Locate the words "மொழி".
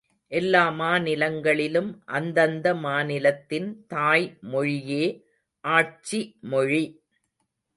6.49-6.83